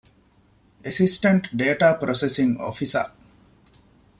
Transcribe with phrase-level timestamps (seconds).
[0.83, 3.07] އެސިސްޓެންޓް ޑޭޓާ ޕްރޮސެސިންގ އޮފިސަރ